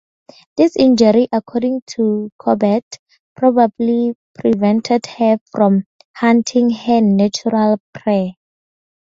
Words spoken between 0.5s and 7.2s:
This injury, according to Corbett, probably prevented her from hunting her